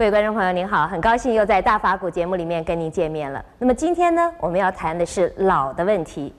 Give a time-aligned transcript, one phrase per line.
[0.00, 3.44] 各位观众朋友，您好，很高兴又在大法古节目里面跟您见面了。
[3.58, 6.34] 那么今天呢，我们要谈的是老的问题。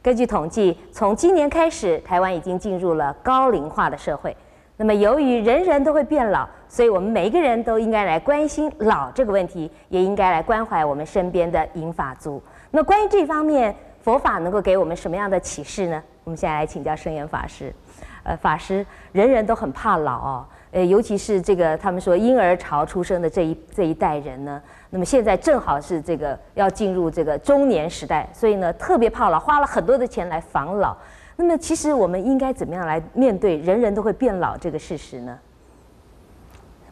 [0.00, 4.34] 根据统计，从今年开始，台湾已经进入了高龄化的社会。
[4.78, 12.42] 那么由于人人都会变老，所以我们每一个人都应该来关心老这个问题，也应该来关怀我们身边的银发族。
[12.70, 16.02] 那关于这方面，佛法能够给我们什么样的启示呢？
[16.24, 17.74] 我们现在来请教圣严法师。
[18.22, 20.42] 呃，法师，人人都很怕老。
[20.72, 30.96] 呃，尤其是这个他们说婴儿潮出生的这一这一代人呢，那么现在正好是这个要进入这个中年时代，所以呢特别怕老，花了很多的钱来防老。
[31.36, 35.38] 那么其实我们应该怎么样来面对人人都会变老这个事实呢？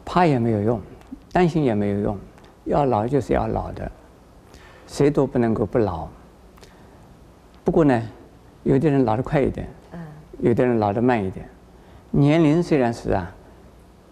[0.05, 0.79] 怕也没有用，
[1.33, 2.19] 担心也没有用，
[2.65, 3.91] 要老就是要老的，
[4.87, 6.07] 谁都不能够不老。
[7.65, 8.03] 不过呢，
[8.63, 10.01] 有的人老得快一点，嗯，
[10.41, 11.49] 有的人老得慢一点。
[12.11, 13.35] 年龄虽然是啊。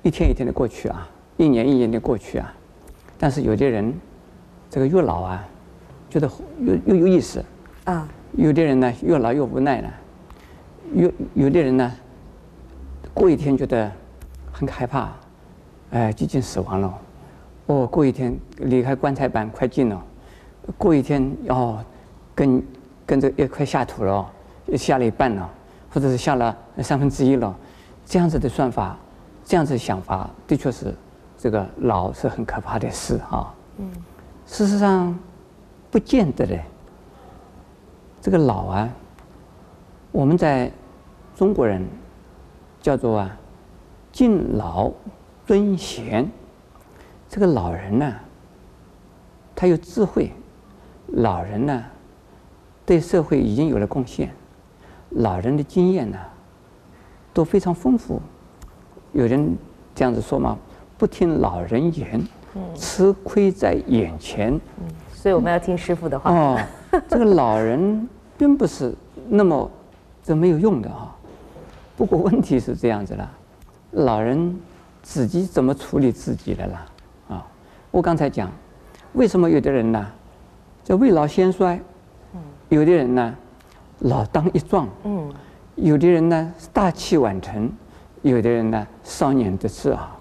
[0.03, 2.55] 一天一天的过去啊，一年一年的过去啊，
[3.19, 3.93] 但是有的人，
[4.71, 5.47] 这个越老啊，
[6.09, 7.45] 觉得越越有意思
[7.85, 8.09] 啊。
[8.33, 9.91] 有的人呢，越老越无奈了。
[10.95, 11.93] 有有的人呢，
[13.15, 13.91] 过一天觉得
[14.53, 15.11] 很害怕，
[15.91, 16.99] 哎，接近死亡了。
[17.67, 20.05] 哦，过一天离开棺材板快近了。
[20.77, 21.85] 过一天哦，
[22.35, 22.63] 跟
[23.05, 24.31] 跟着也快下土了，
[24.77, 25.51] 下了一半了，
[25.91, 27.57] 或者是下了三分之一了，
[28.05, 28.97] 这样子的算法。
[29.49, 30.95] 这样子想法的确是，
[31.39, 33.51] 这个老是很可怕的事啊。
[33.79, 33.91] 嗯，
[34.45, 35.19] 事实上，
[35.91, 36.63] 不见得嘞。
[38.21, 38.91] 这个老啊，
[40.13, 40.71] 我们在
[41.35, 41.83] 中国人
[42.83, 43.39] 叫做啊，
[44.13, 44.93] 敬老
[45.47, 46.31] 尊贤。
[47.27, 48.15] 这个老人呢，
[49.57, 50.31] 他有智慧，
[51.07, 51.85] 老人呢，
[52.85, 54.31] 对社会已经有了贡献，
[55.08, 56.19] 老人的经验呢，
[57.33, 58.20] 都非常丰富。
[59.13, 59.57] 有人
[59.95, 60.57] 这样子说嘛，
[60.96, 62.23] 不听老人言，
[62.74, 64.55] 吃亏在眼前。
[64.55, 66.30] 嗯，所以我们要听师傅的话。
[66.30, 66.58] 哦，
[67.08, 68.95] 这个老人并不是
[69.29, 69.70] 那么
[70.23, 71.14] 这没有用的啊。
[71.96, 73.30] 不过问题是这样子了，
[73.92, 74.57] 老人
[75.02, 76.86] 自己怎么处理自己的啦？
[77.29, 77.46] 啊，
[77.90, 78.51] 我刚才讲，
[79.14, 80.07] 为什么有的人呢，
[80.85, 81.80] 叫未老先衰？
[82.69, 83.35] 有的人呢，
[84.01, 84.86] 老当益壮。
[85.05, 85.33] 嗯，
[85.75, 87.70] 有的人呢，大器晚成。
[88.23, 90.17] 有的人呢，少年得志啊，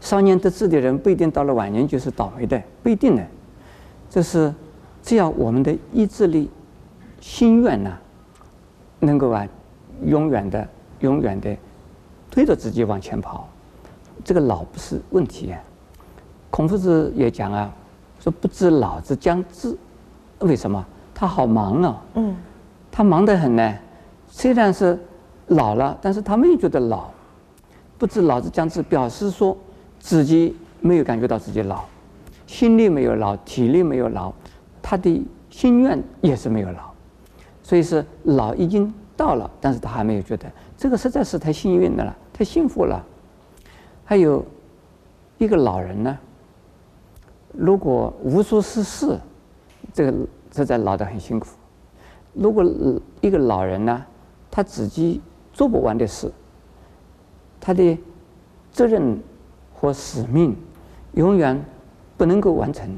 [0.00, 3.24] 少年得志的人不一定到了晚年就是倒霉的，不一定的。
[4.08, 4.52] 这是
[5.02, 6.50] 只要我们的意志力、
[7.20, 7.92] 心愿呢，
[9.00, 9.46] 能够啊，
[10.04, 10.66] 永远的、
[11.00, 11.54] 永远的
[12.30, 13.46] 推着自己往前跑，
[14.24, 15.60] 这个老不是问题啊。
[16.50, 17.70] 孔夫子也讲啊，
[18.18, 19.76] 说不知老之将至，
[20.38, 20.82] 为什么？
[21.14, 22.34] 他好忙啊，嗯，
[22.90, 23.74] 他忙得很呢，
[24.26, 24.98] 虽然是。
[25.48, 27.08] 老了，但是他没有觉得老，
[27.96, 29.56] 不知老之将至，表示说
[29.98, 31.84] 自己没有感觉到自己老，
[32.46, 34.32] 心力没有老，体力没有老，
[34.82, 36.90] 他的心愿也是没有老，
[37.62, 43.04] 所以是老已经到了，但是他还没有觉得这个实在是太幸运的了，太幸福了。
[44.04, 44.44] 还有
[45.38, 46.18] 一个老人呢，
[47.52, 49.18] 如果无所事事，
[49.92, 50.14] 这个
[50.54, 51.48] 实在老得很辛苦。
[52.34, 52.64] 如果
[53.20, 54.04] 一个老人呢，
[54.50, 55.20] 他自己
[55.58, 56.30] 做不完的事，
[57.58, 57.98] 他的
[58.70, 59.20] 责任
[59.74, 60.56] 和使命
[61.14, 61.60] 永远
[62.16, 62.88] 不能够完成，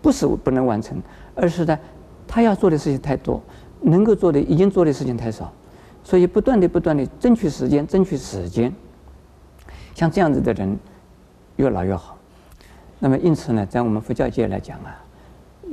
[0.00, 1.02] 不是不能完成，
[1.34, 1.76] 而是呢，
[2.28, 3.42] 他要做的事情太多，
[3.80, 5.52] 能够做的已经做的事情太少，
[6.04, 8.72] 所以不断的不断的争取时间，争取时间。
[9.96, 10.78] 像这样子的人
[11.56, 12.16] 越老越好。
[13.00, 14.94] 那么因此呢，在我们佛教界来讲啊，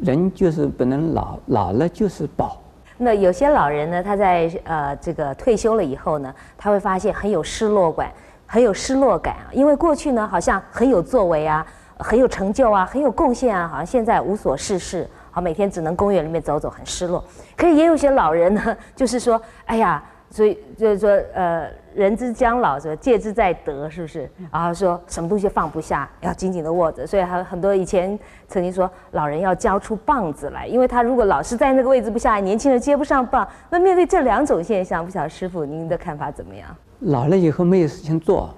[0.01, 2.59] 人就是不能老，老了就是宝。
[3.03, 8.11] 那有些老人呢，他在呃这个退休了以后呢，他会发现很有失落感，
[8.45, 11.65] 很有失落感啊，因为过去呢好像很有作为啊，
[11.97, 17.23] 很有成就啊，很有贡献啊，好像现在无所事事，好每天只能公园里面走走，很失落。
[17.57, 20.03] 可是也有些老人呢，就是说，哎呀。
[20.33, 24.29] 所以就是说，呃，人之将老，是戒之在得，是不是？
[24.51, 27.05] 然后说什么东西放不下，要紧紧的握着。
[27.05, 28.17] 所以还很多以前
[28.47, 33.47] 曾经说，老人要交出棒子来，因为他如果老是在那个位置不下来，年轻人接不上棒。
[33.69, 36.75] 那面对这两种现象，不晓得师傅您的看法怎么样？
[36.99, 38.53] 老了以后没有事情做，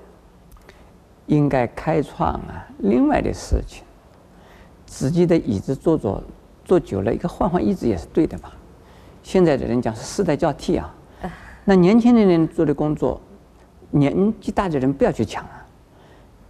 [1.27, 3.83] 应该开创啊另外的事情。
[4.85, 6.23] 自己的椅子坐坐
[6.63, 8.51] 坐久了，一个换换椅子也是对的嘛。
[9.23, 10.93] 现在的人讲是世代交替啊。
[11.65, 13.21] 那年轻的人做的工作，
[13.91, 15.65] 年纪大的人不要去抢啊。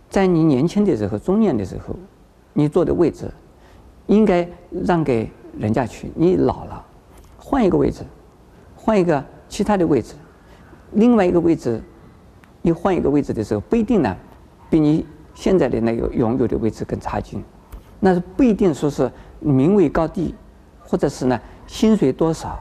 [0.09, 1.95] 在你年轻的时候、中年的时候，
[2.53, 3.29] 你坐的位置
[4.07, 4.47] 应该
[4.85, 6.11] 让给人家去。
[6.15, 6.85] 你老了，
[7.37, 8.03] 换一个位置，
[8.75, 10.15] 换一个其他的位置，
[10.93, 11.81] 另外一个位置，
[12.61, 14.15] 你换一个位置的时候，不一定呢，
[14.69, 17.43] 比你现在的那个拥有的位置更差劲。
[17.99, 20.35] 那是不一定说是名位高低，
[20.79, 22.59] 或者是呢薪水多少，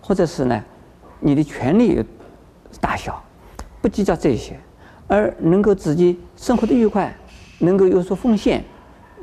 [0.00, 0.64] 或者是呢
[1.20, 2.04] 你的权力
[2.80, 3.22] 大小，
[3.80, 4.58] 不计较这些，
[5.06, 7.14] 而能够自己生活的愉快，
[7.58, 8.62] 能够有所奉献，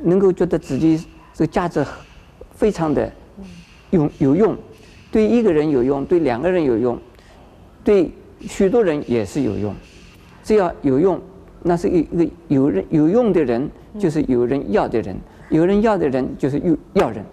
[0.02, 0.98] 能够觉得自己
[1.32, 1.84] 这个价值
[2.52, 3.10] 非常的
[3.90, 4.56] 有有用，
[5.10, 6.98] 对一个人有用，对两个人有用，
[7.84, 8.10] 对
[8.40, 9.74] 许多人也是有用。
[10.42, 11.20] 只要有用，
[11.62, 15.16] 那是一一个有人有用的人，就是有人要的人，
[15.50, 17.24] 有人要的人就是有要人。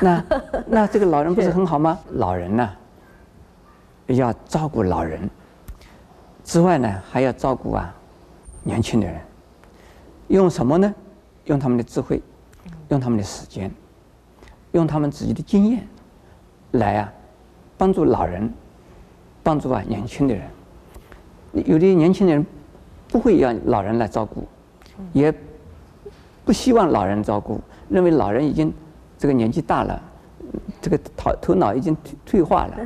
[0.00, 0.24] 那
[0.66, 1.98] 那这个老人不是很好吗？
[2.16, 2.70] 老人呢，
[4.06, 5.28] 要照顾老人
[6.44, 7.94] 之外呢，还要照顾啊
[8.62, 9.18] 年轻的人。
[10.28, 10.94] 用什么呢？
[11.44, 12.20] 用他们的智慧，
[12.88, 13.70] 用他们的时间，
[14.72, 15.86] 用他们自己的经验，
[16.72, 17.12] 来啊
[17.76, 18.52] 帮助老人，
[19.42, 20.44] 帮助啊年轻的人。
[21.66, 22.44] 有的年轻人
[23.08, 24.46] 不会让老人来照顾，
[25.12, 25.32] 也
[26.44, 28.72] 不希望老人照顾，认为老人已经
[29.18, 30.02] 这个年纪大了，
[30.80, 32.76] 这个头头脑已经退退化了，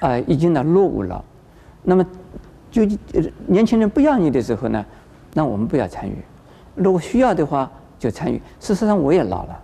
[0.00, 1.24] 呃，已经呢落伍了。
[1.82, 2.04] 那么，
[2.70, 2.82] 就
[3.46, 4.84] 年轻人不要你的时候呢，
[5.34, 6.14] 那我们不要参与；
[6.74, 8.40] 如果需要的话，就参与。
[8.60, 9.62] 事实上，我也老了，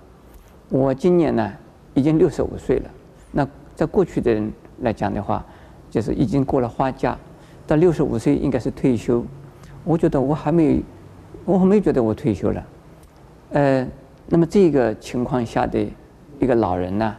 [0.69, 1.52] 我今年呢
[1.94, 2.90] 已经六十五岁了。
[3.32, 5.44] 那在过去的人来讲的话，
[5.90, 7.16] 就是已经过了花甲。
[7.66, 9.25] 到六十五岁应该是退休，
[9.84, 10.82] 我觉得我还没有，
[11.46, 12.66] 我还没觉得我退休了，
[13.52, 13.86] 呃，
[14.26, 15.82] 那么这个情况下的
[16.38, 17.16] 一个老人呢，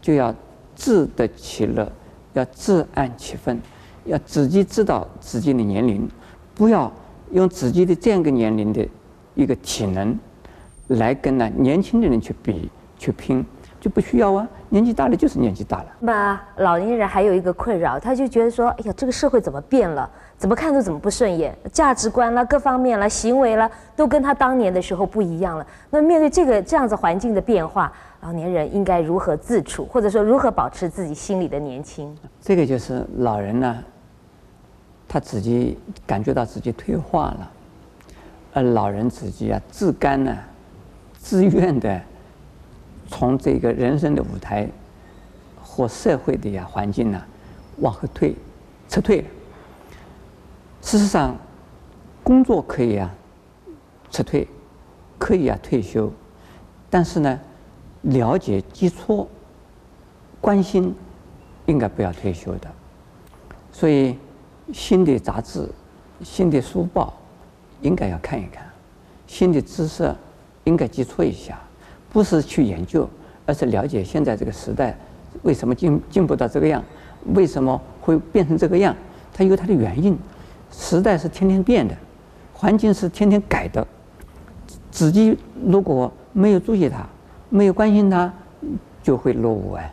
[0.00, 0.34] 就要
[0.74, 1.90] 自得其乐，
[2.34, 3.60] 要自安其分，
[4.04, 6.08] 要自己知道自己的年龄，
[6.54, 6.92] 不要
[7.32, 8.86] 用自己的这样一个年龄的
[9.34, 10.16] 一个体能，
[10.88, 13.44] 来跟呢年轻的人去比去拼。
[13.84, 15.86] 就不需要啊，年纪大了就是年纪大了。
[16.00, 20.08] 那老年人还有一个困扰，他就觉得说，哎呀，这个社会怎么变了？
[20.38, 25.66] 怎么看都怎么不顺眼，价值观啦、各方面啦、行为啦，都跟他当年的时候不一样了。
[25.90, 27.92] 那面对这个这样子环境的变化，
[28.22, 32.16] 老年人应该如何自处，或者说如何保持自己心里的年轻？
[32.40, 33.84] 这个就是老人呢，
[35.06, 37.50] 他自己感觉到自己退化了，
[38.54, 40.34] 而老人自己啊，自甘呢，
[41.18, 42.00] 自愿的。
[43.08, 44.68] 从这个人生的舞台
[45.62, 47.22] 或社会的呀环境呢，
[47.78, 48.34] 往后退，
[48.88, 49.24] 撤退。
[50.80, 51.36] 事实上，
[52.22, 53.14] 工作可以啊
[54.10, 54.46] 撤退，
[55.18, 56.12] 可以啊退休，
[56.90, 57.40] 但是呢，
[58.02, 59.28] 了解基础、
[60.40, 60.94] 关心，
[61.66, 62.70] 应该不要退休的。
[63.72, 64.16] 所以，
[64.72, 65.68] 新的杂志、
[66.22, 67.14] 新的书报，
[67.80, 68.62] 应该要看一看；
[69.26, 70.14] 新的知识，
[70.64, 71.58] 应该接触一下。
[72.14, 73.10] 不是去研究，
[73.44, 74.96] 而是了解现在这个时代
[75.42, 76.80] 为什么进进步到这个样，
[77.34, 78.94] 为什么会变成这个样？
[79.32, 80.16] 它有它的原因。
[80.70, 81.92] 时代是天天变的，
[82.52, 83.84] 环境是天天改的。
[84.92, 87.04] 自己如果没有注意它，
[87.50, 88.32] 没有关心它，
[89.02, 89.92] 就会落伍哎。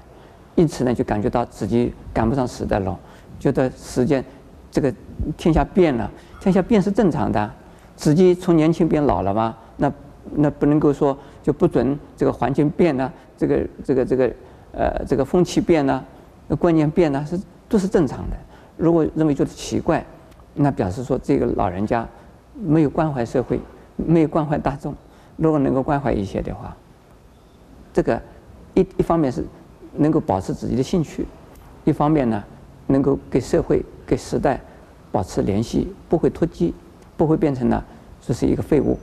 [0.54, 3.00] 因此呢，就感觉到自己赶不上时代了，
[3.40, 4.24] 觉得时间
[4.70, 4.94] 这个
[5.36, 6.10] 天下变了，
[6.40, 7.52] 天下变是正常的。
[7.96, 9.58] 自己从年轻变老了吗？
[9.78, 9.92] 那
[10.36, 11.18] 那不能够说。
[11.42, 14.34] 就不准这个环境变呢，这个这个这个
[14.74, 16.04] 呃这个风气变呢，
[16.60, 18.38] 观念变呢，是都是正常的。
[18.78, 20.06] 如果认为觉得奇怪，
[20.54, 22.08] 那表示说这个老人家
[22.56, 23.60] 没有关怀社会，
[23.96, 24.94] 没有关怀大众。
[25.38, 26.76] 如果能够关怀一些的话，
[27.94, 28.22] 这个
[28.74, 29.44] 一一方面是
[29.96, 31.26] 能够保持自己的兴趣，
[31.84, 32.44] 一方面呢
[32.88, 34.60] 能够给社会、给时代
[35.12, 36.72] 保持联系，不会脱节，
[37.18, 37.84] 不会变成呢
[38.22, 39.00] 这是一个废物。